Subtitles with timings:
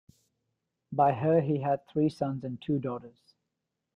[0.91, 3.35] By her he had three sons and two daughters.